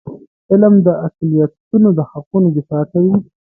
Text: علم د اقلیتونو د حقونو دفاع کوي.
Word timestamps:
علم 0.51 0.73
د 0.85 0.87
اقلیتونو 1.05 1.89
د 1.97 1.99
حقونو 2.11 2.47
دفاع 2.57 2.83
کوي. 2.91 3.13